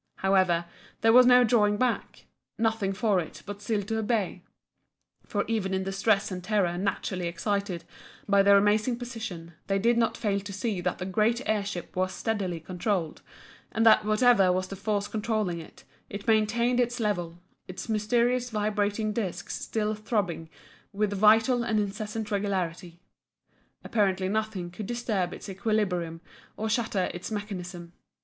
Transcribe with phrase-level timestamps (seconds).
[0.15, 0.65] However,
[1.01, 2.25] there was no drawing back,
[2.57, 4.41] nothing for it but still to obey,
[5.27, 7.83] for even in the stress and terror naturally excited
[8.27, 11.95] by their amazing position, they did not fail to see that the great air ship
[11.95, 13.21] was steadily controlled,
[13.71, 17.37] and that whatever was the force controlling it, it maintained its level,
[17.67, 20.49] its mysterious vibrating discs still throbbing
[20.91, 22.99] with vital and incessant regularity.
[23.83, 26.21] Apparently nothing could disturb its equilibrium
[26.57, 27.93] or shatter its mechanism.